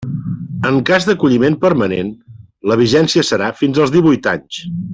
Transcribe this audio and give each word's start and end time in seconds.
En 0.69 0.77
cas 0.89 1.05
d'acolliment 1.09 1.57
permanent 1.65 2.09
la 2.71 2.79
vigència 2.81 3.25
serà 3.29 3.51
fins 3.61 3.83
als 3.85 3.95
díhuit 3.99 4.33
anys. 4.37 4.65